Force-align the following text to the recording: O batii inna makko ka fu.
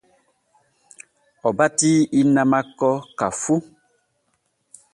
O 1.47 1.49
batii 1.57 1.97
inna 2.19 2.43
makko 2.51 2.91
ka 3.17 3.27
fu. 3.39 3.55